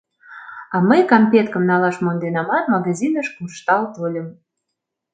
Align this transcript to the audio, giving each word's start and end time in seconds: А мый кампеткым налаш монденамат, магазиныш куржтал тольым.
А 0.75 0.77
мый 0.87 1.01
кампеткым 1.11 1.63
налаш 1.69 1.95
монденамат, 2.05 2.65
магазиныш 2.73 3.27
куржтал 3.35 3.83
тольым. 3.93 4.27